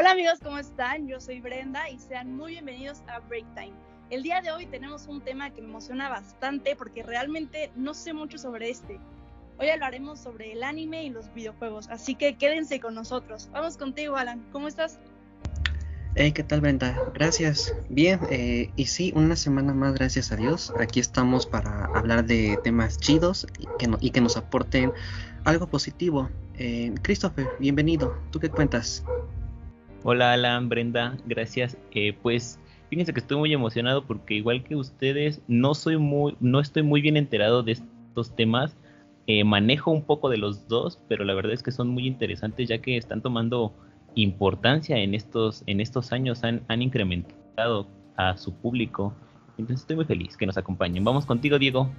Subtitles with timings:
[0.00, 1.08] Hola amigos, ¿cómo están?
[1.08, 3.72] Yo soy Brenda y sean muy bienvenidos a Break Time.
[4.10, 8.12] El día de hoy tenemos un tema que me emociona bastante porque realmente no sé
[8.12, 9.00] mucho sobre este.
[9.58, 13.48] Hoy hablaremos sobre el anime y los videojuegos, así que quédense con nosotros.
[13.50, 14.46] Vamos contigo, Alan.
[14.52, 15.00] ¿Cómo estás?
[16.14, 16.96] Hey, ¿qué tal, Brenda?
[17.12, 17.74] Gracias.
[17.88, 20.72] Bien, eh, y sí, una semana más, gracias a Dios.
[20.78, 24.92] Aquí estamos para hablar de temas chidos y que, y que nos aporten
[25.42, 26.30] algo positivo.
[26.56, 28.16] Eh, Christopher, bienvenido.
[28.30, 29.02] ¿Tú qué cuentas?
[30.04, 31.76] Hola Alan, Brenda, gracias.
[31.92, 36.60] Eh, pues fíjense que estoy muy emocionado porque igual que ustedes, no soy muy, no
[36.60, 38.76] estoy muy bien enterado de estos temas.
[39.26, 42.68] Eh, manejo un poco de los dos, pero la verdad es que son muy interesantes
[42.68, 43.74] ya que están tomando
[44.14, 49.12] importancia en estos, en estos años, han, han incrementado a su público.
[49.58, 51.04] Entonces estoy muy feliz que nos acompañen.
[51.04, 51.90] Vamos contigo, Diego.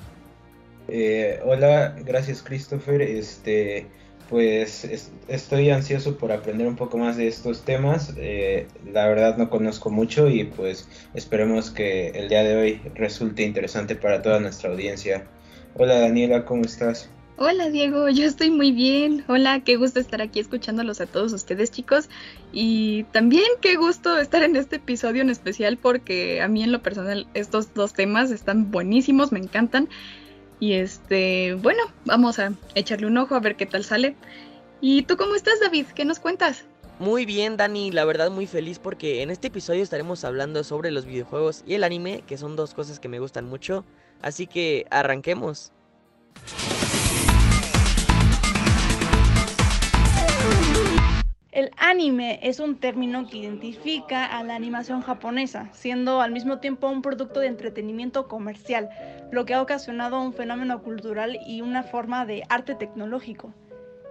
[0.88, 3.02] Eh, hola, gracias Christopher.
[3.02, 3.88] Este,
[4.30, 8.14] pues estoy ansioso por aprender un poco más de estos temas.
[8.18, 13.44] Eh, la verdad no conozco mucho y pues esperemos que el día de hoy resulte
[13.44, 15.26] interesante para toda nuestra audiencia.
[15.76, 17.10] Hola Daniela, ¿cómo estás?
[17.38, 19.24] Hola Diego, yo estoy muy bien.
[19.28, 22.10] Hola, qué gusto estar aquí escuchándolos a todos ustedes chicos.
[22.52, 26.84] Y también qué gusto estar en este episodio en especial porque a mí en lo
[26.84, 29.90] personal estos dos temas están buenísimos, me encantan.
[30.60, 34.16] Y este, bueno, vamos a echarle un ojo a ver qué tal sale.
[34.82, 35.88] ¿Y tú cómo estás, David?
[35.96, 36.66] ¿Qué nos cuentas?
[37.00, 41.06] Muy bien, Dani, la verdad muy feliz porque en este episodio estaremos hablando sobre los
[41.06, 43.86] videojuegos y el anime, que son dos cosas que me gustan mucho.
[44.22, 45.72] Así que arranquemos.
[51.52, 56.88] El anime es un término que identifica a la animación japonesa, siendo al mismo tiempo
[56.88, 58.88] un producto de entretenimiento comercial,
[59.32, 63.52] lo que ha ocasionado un fenómeno cultural y una forma de arte tecnológico.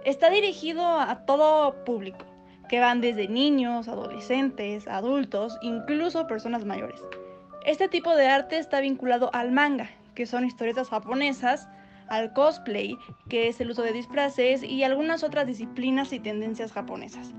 [0.03, 2.25] Está dirigido a todo público,
[2.67, 7.01] que van desde niños, adolescentes, adultos, incluso personas mayores.
[7.65, 11.69] Este tipo de arte está vinculado al manga, que son historietas japonesas,
[12.09, 12.97] al cosplay,
[13.29, 17.31] que es el uso de disfraces, y algunas otras disciplinas y tendencias japonesas.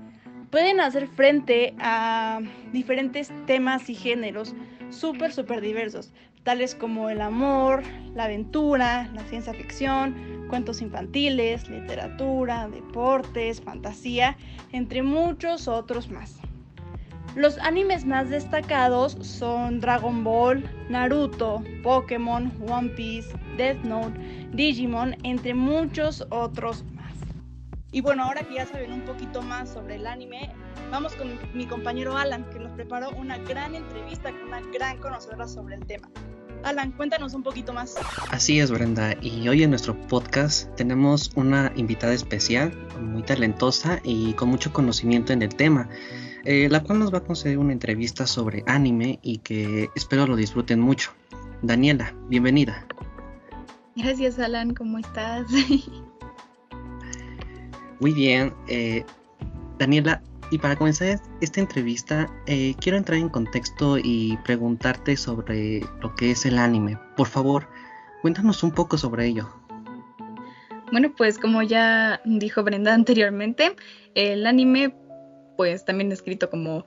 [0.49, 2.41] Pueden hacer frente a
[2.73, 4.53] diferentes temas y géneros
[4.89, 6.11] súper, súper diversos,
[6.43, 7.83] tales como el amor,
[8.13, 14.37] la aventura, la ciencia ficción, cuentos infantiles, literatura, deportes, fantasía,
[14.73, 16.41] entre muchos otros más.
[17.35, 24.19] Los animes más destacados son Dragon Ball, Naruto, Pokémon, One Piece, Death Note,
[24.51, 27.13] Digimon, entre muchos otros más.
[27.93, 30.53] Y bueno, ahora que ya saben un poquito más sobre el anime,
[30.91, 35.47] vamos con mi compañero Alan, que nos preparó una gran entrevista con una gran conocedora
[35.47, 36.09] sobre el tema.
[36.63, 37.95] Alan, cuéntanos un poquito más.
[38.29, 39.15] Así es, Brenda.
[39.21, 45.31] Y hoy en nuestro podcast tenemos una invitada especial, muy talentosa y con mucho conocimiento
[45.31, 45.89] en el tema.
[46.43, 50.35] Eh, la cual nos va a conceder una entrevista sobre anime y que espero lo
[50.35, 51.11] disfruten mucho.
[51.61, 52.87] Daniela, bienvenida.
[53.95, 55.45] Gracias Alan, ¿cómo estás?
[57.99, 59.05] Muy bien, eh,
[59.77, 66.15] Daniela, y para comenzar esta entrevista, eh, quiero entrar en contexto y preguntarte sobre lo
[66.15, 66.97] que es el anime.
[67.15, 67.67] Por favor,
[68.21, 69.49] cuéntanos un poco sobre ello.
[70.91, 73.75] Bueno, pues como ya dijo Brenda anteriormente,
[74.15, 74.93] el anime
[75.57, 76.85] pues también escrito como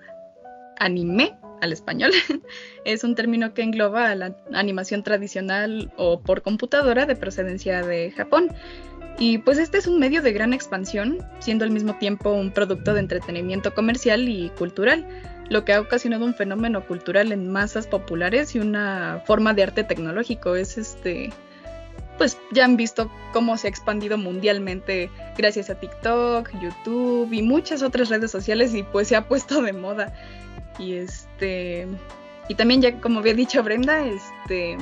[0.79, 2.11] anime al español,
[2.85, 8.11] es un término que engloba a la animación tradicional o por computadora de procedencia de
[8.11, 8.53] Japón.
[9.19, 12.95] Y pues este es un medio de gran expansión, siendo al mismo tiempo un producto
[12.95, 15.07] de entretenimiento comercial y cultural,
[15.49, 19.85] lo que ha ocasionado un fenómeno cultural en masas populares y una forma de arte
[19.85, 20.57] tecnológico.
[20.57, 21.31] Es este
[22.19, 27.83] pues ya han visto cómo se ha expandido mundialmente gracias a TikTok, YouTube y muchas
[27.83, 30.15] otras redes sociales y pues se ha puesto de moda.
[30.79, 31.87] Y este
[32.49, 34.77] y también ya como había dicho Brenda, este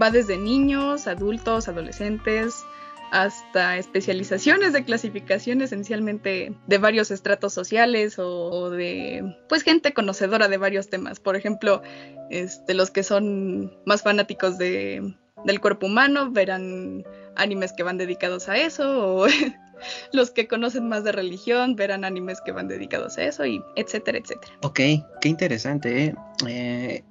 [0.00, 2.64] va desde niños, adultos, adolescentes,
[3.10, 10.58] hasta especializaciones de clasificación esencialmente de varios estratos sociales o, de pues gente conocedora de
[10.58, 11.18] varios temas.
[11.20, 11.82] Por ejemplo,
[12.30, 15.14] este, los que son más fanáticos de
[15.44, 17.04] del cuerpo humano, verán
[17.36, 19.26] animes que van dedicados a eso, o
[20.12, 24.18] los que conocen más de religión verán animes que van dedicados a eso, y etcétera,
[24.18, 24.52] etcétera.
[24.62, 24.80] Ok,
[25.20, 26.04] qué interesante.
[26.04, 26.14] ¿eh?
[26.46, 27.04] Eh,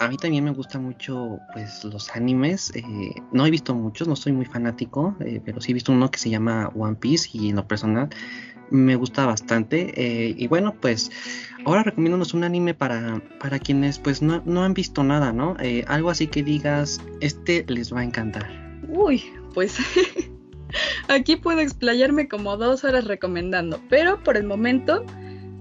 [0.00, 2.72] a mí también me gustan mucho pues los animes.
[2.74, 2.82] Eh,
[3.32, 6.30] no he visto muchos, no soy muy fanático, pero sí he visto uno que se
[6.30, 8.08] llama One Piece y en lo personal
[8.70, 9.92] me gusta bastante.
[10.36, 11.10] y bueno, pues
[11.64, 15.56] ahora recomiéndonos un anime para, para quienes pues no, no han visto nada, ¿no?
[15.60, 18.48] Eh, algo así que digas, este les va a encantar.
[18.88, 19.24] Uy,
[19.54, 19.78] pues
[21.08, 25.04] aquí puedo explayarme como dos horas recomendando, pero por el momento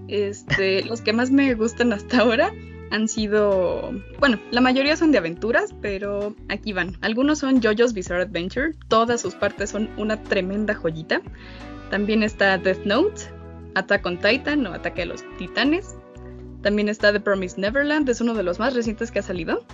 [0.07, 2.51] Este, los que más me gustan hasta ahora
[2.89, 6.97] han sido, bueno, la mayoría son de aventuras, pero aquí van.
[7.01, 11.21] Algunos son JoJo's Bizarre Adventure, todas sus partes son una tremenda joyita.
[11.89, 13.23] También está Death Note,
[13.77, 15.95] Attack on Titan o Ataque a los Titanes.
[16.62, 19.65] También está The Promised Neverland, es uno de los más recientes que ha salido.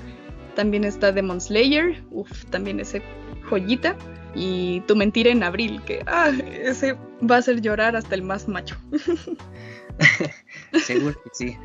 [0.55, 3.01] También está Demon Slayer, uff, también ese
[3.49, 3.95] joyita.
[4.35, 6.97] Y Tu Mentira en Abril, que ah, ese
[7.29, 8.75] va a hacer llorar hasta el más macho.
[10.85, 11.57] Seguro que sí.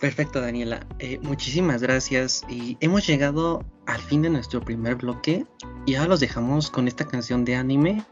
[0.00, 0.86] Perfecto, Daniela.
[0.98, 2.44] Eh, muchísimas gracias.
[2.48, 5.46] Y hemos llegado al fin de nuestro primer bloque.
[5.86, 8.04] Y ahora los dejamos con esta canción de anime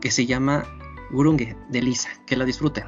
[0.00, 0.64] que se llama
[1.10, 2.08] Gurunge de Lisa.
[2.26, 2.84] Que la disfruten.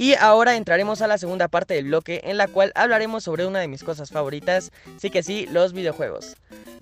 [0.00, 3.58] Y ahora entraremos a la segunda parte del bloque en la cual hablaremos sobre una
[3.58, 6.38] de mis cosas favoritas, sí que sí, los videojuegos.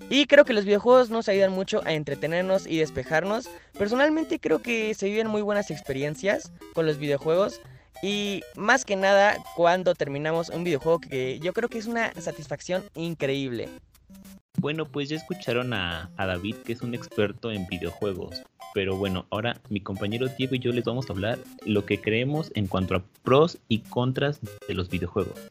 [0.09, 3.49] Y creo que los videojuegos nos ayudan mucho a entretenernos y despejarnos.
[3.77, 7.59] Personalmente creo que se viven muy buenas experiencias con los videojuegos.
[8.01, 12.85] Y más que nada cuando terminamos un videojuego que yo creo que es una satisfacción
[12.95, 13.67] increíble.
[14.59, 18.43] Bueno, pues ya escucharon a, a David, que es un experto en videojuegos.
[18.73, 22.51] Pero bueno, ahora mi compañero Diego y yo les vamos a hablar lo que creemos
[22.55, 25.49] en cuanto a pros y contras de los videojuegos.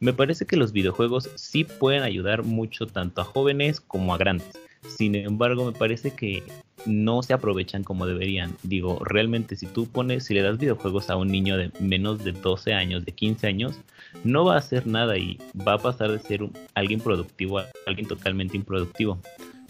[0.00, 4.50] Me parece que los videojuegos sí pueden ayudar mucho tanto a jóvenes como a grandes.
[4.88, 6.42] Sin embargo, me parece que
[6.86, 8.56] no se aprovechan como deberían.
[8.64, 12.32] Digo, realmente si tú pones, si le das videojuegos a un niño de menos de
[12.32, 13.78] 12 años, de 15 años,
[14.24, 18.08] no va a hacer nada y va a pasar de ser alguien productivo a alguien
[18.08, 19.20] totalmente improductivo.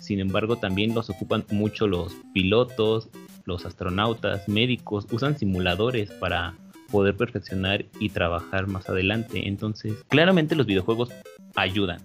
[0.03, 3.09] Sin embargo, también los ocupan mucho los pilotos,
[3.45, 6.57] los astronautas, médicos, usan simuladores para
[6.91, 9.47] poder perfeccionar y trabajar más adelante.
[9.47, 11.11] Entonces, claramente los videojuegos
[11.55, 12.01] ayudan.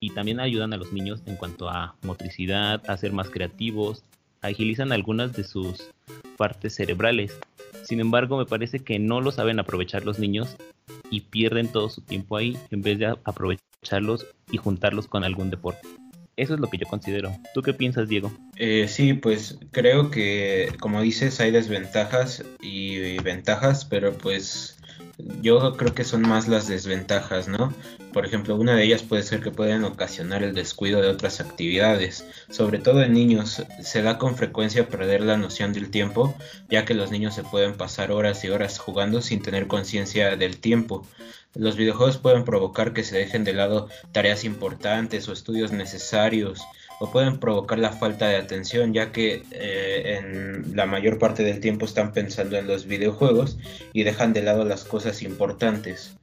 [0.00, 4.02] Y también ayudan a los niños en cuanto a motricidad, a ser más creativos,
[4.40, 5.90] agilizan algunas de sus
[6.38, 7.38] partes cerebrales.
[7.82, 10.56] Sin embargo, me parece que no lo saben aprovechar los niños
[11.10, 15.86] y pierden todo su tiempo ahí en vez de aprovecharlos y juntarlos con algún deporte.
[16.36, 17.34] Eso es lo que yo considero.
[17.54, 18.30] ¿Tú qué piensas, Diego?
[18.56, 24.75] Eh, sí, pues creo que, como dices, hay desventajas y ventajas, pero pues
[25.18, 27.72] yo creo que son más las desventajas, ¿no?
[28.12, 32.26] Por ejemplo, una de ellas puede ser que pueden ocasionar el descuido de otras actividades.
[32.50, 36.34] Sobre todo en niños se da con frecuencia perder la noción del tiempo,
[36.68, 40.58] ya que los niños se pueden pasar horas y horas jugando sin tener conciencia del
[40.58, 41.06] tiempo.
[41.54, 46.60] Los videojuegos pueden provocar que se dejen de lado tareas importantes o estudios necesarios
[46.98, 51.60] o pueden provocar la falta de atención ya que eh, en la mayor parte del
[51.60, 53.58] tiempo están pensando en los videojuegos
[53.92, 56.16] y dejan de lado las cosas importantes.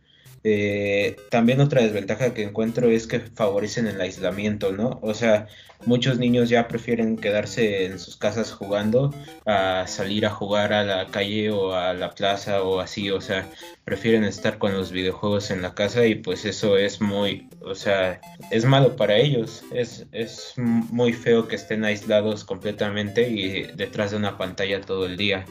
[0.46, 5.00] Eh, también otra desventaja que encuentro es que favorecen el aislamiento, ¿no?
[5.02, 5.48] O sea,
[5.86, 9.14] muchos niños ya prefieren quedarse en sus casas jugando
[9.46, 13.50] a salir a jugar a la calle o a la plaza o así, o sea,
[13.86, 18.20] prefieren estar con los videojuegos en la casa y pues eso es muy, o sea,
[18.52, 24.18] es malo para ellos, es, es muy feo que estén aislados completamente y detrás de
[24.18, 25.46] una pantalla todo el día.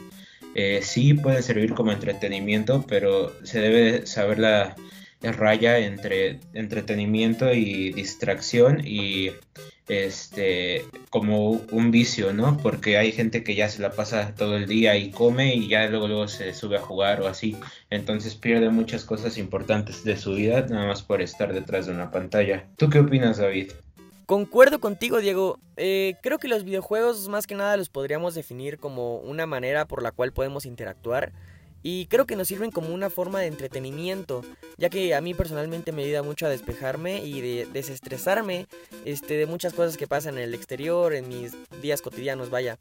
[0.55, 4.75] Eh, sí puede servir como entretenimiento, pero se debe saber la,
[5.21, 9.31] raya entre entretenimiento y distracción y
[9.87, 12.57] este como un vicio, ¿no?
[12.57, 15.87] Porque hay gente que ya se la pasa todo el día y come y ya
[15.87, 17.55] luego luego se sube a jugar o así,
[17.89, 22.11] entonces pierde muchas cosas importantes de su vida nada más por estar detrás de una
[22.11, 22.65] pantalla.
[22.77, 23.71] ¿Tú qué opinas, David?
[24.25, 25.59] Concuerdo contigo, Diego.
[25.75, 30.01] Eh, creo que los videojuegos más que nada los podríamos definir como una manera por
[30.01, 31.33] la cual podemos interactuar
[31.83, 34.41] y creo que nos sirven como una forma de entretenimiento,
[34.77, 38.67] ya que a mí personalmente me ayuda mucho a despejarme y de desestresarme
[39.03, 41.51] este, de muchas cosas que pasan en el exterior, en mis
[41.81, 42.79] días cotidianos, vaya.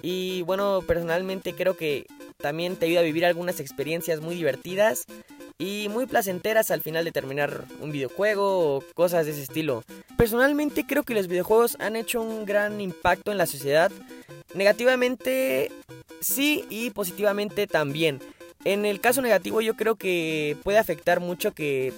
[0.00, 2.06] Y bueno, personalmente creo que
[2.38, 5.04] también te ayuda a vivir algunas experiencias muy divertidas
[5.60, 9.84] y muy placenteras al final de terminar un videojuego o cosas de ese estilo.
[10.16, 13.92] Personalmente creo que los videojuegos han hecho un gran impacto en la sociedad.
[14.54, 15.70] Negativamente
[16.20, 18.20] sí y positivamente también.
[18.64, 21.92] En el caso negativo yo creo que puede afectar mucho que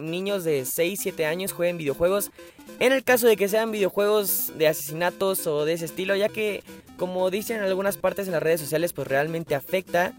[0.00, 2.30] niños de 6, 7 años jueguen videojuegos.
[2.78, 6.62] En el caso de que sean videojuegos de asesinatos o de ese estilo, ya que
[6.96, 10.14] como dicen en algunas partes en las redes sociales, pues realmente afecta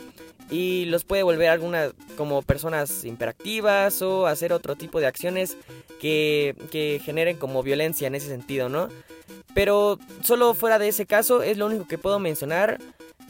[0.50, 5.58] y los puede volver algunas como personas imperactivas o hacer otro tipo de acciones
[6.00, 8.90] que, que generen como violencia en ese sentido, ¿no?
[9.54, 12.80] Pero solo fuera de ese caso es lo único que puedo mencionar.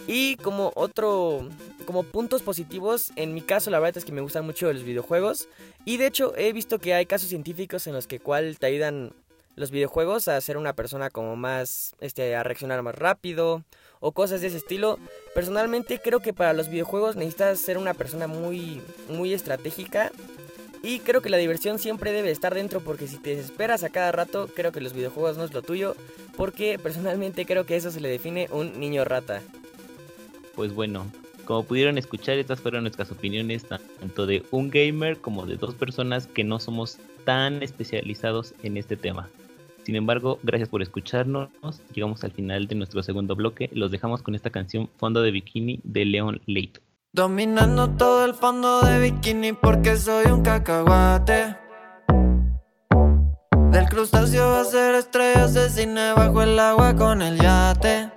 [0.07, 1.47] Y como otro,
[1.85, 5.49] como puntos positivos, en mi caso la verdad es que me gustan mucho los videojuegos.
[5.85, 9.13] Y de hecho he visto que hay casos científicos en los que cual te ayudan
[9.55, 13.63] los videojuegos a ser una persona como más, este, a reaccionar más rápido
[13.99, 14.99] o cosas de ese estilo.
[15.33, 20.11] Personalmente creo que para los videojuegos necesitas ser una persona muy, muy estratégica.
[20.81, 24.13] Y creo que la diversión siempre debe estar dentro porque si te desesperas a cada
[24.13, 25.95] rato, creo que los videojuegos no es lo tuyo.
[26.37, 29.41] Porque personalmente creo que eso se le define un niño rata.
[30.55, 31.05] Pues bueno,
[31.43, 36.27] como pudieron escuchar, estas fueron nuestras opiniones tanto de un gamer como de dos personas
[36.27, 39.29] que no somos tan especializados en este tema.
[39.83, 41.49] Sin embargo, gracias por escucharnos.
[41.93, 43.69] Llegamos al final de nuestro segundo bloque.
[43.73, 46.81] Los dejamos con esta canción Fondo de Bikini de Leon Leito.
[47.11, 51.55] Dominando todo el fondo de bikini porque soy un cacahuate.
[53.71, 58.11] Del crustáceo va a ser estrellas de cine bajo el agua con el yate.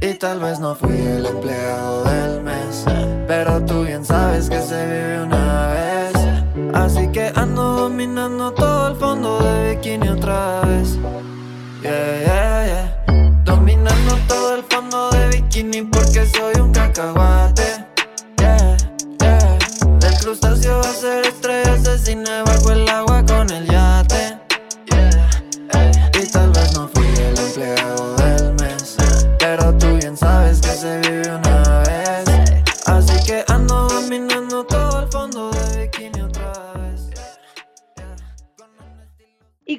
[0.00, 2.84] Y tal vez no fui el empleado del mes,
[3.26, 5.35] pero tú bien sabes que se vive una
[7.12, 10.98] que ando dominando todo el fondo de bikini otra vez.
[11.82, 13.42] Yeah, yeah, yeah.
[13.44, 17.86] Dominando todo el fondo de bikini porque soy un cacahuate.
[18.38, 18.76] Yeah,
[19.20, 19.58] yeah.
[20.00, 24.38] Del crustáceo va a ser estrellas de cine bajo el agua con el yate.
[24.90, 25.30] Yeah,
[26.20, 28.96] y tal vez no fui el empleado del mes,
[29.38, 31.75] pero tú bien sabes que se vive una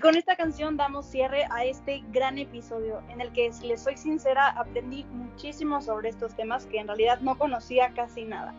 [0.07, 3.97] con esta canción damos cierre a este gran episodio en el que, si les soy
[3.97, 8.55] sincera, aprendí muchísimo sobre estos temas que en realidad no conocía casi nada.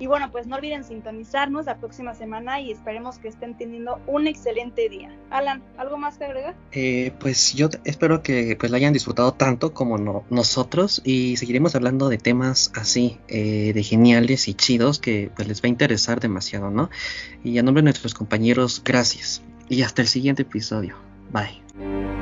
[0.00, 4.26] Y bueno, pues no olviden sintonizarnos la próxima semana y esperemos que estén teniendo un
[4.26, 5.16] excelente día.
[5.30, 6.56] Alan, ¿algo más que agregar?
[6.72, 11.76] Eh, pues yo espero que pues la hayan disfrutado tanto como no- nosotros y seguiremos
[11.76, 16.18] hablando de temas así, eh, de geniales y chidos que pues les va a interesar
[16.18, 16.90] demasiado, ¿no?
[17.44, 19.40] Y a nombre de nuestros compañeros, gracias.
[19.70, 20.96] Y hasta el siguiente episodio.
[21.32, 22.19] Bye.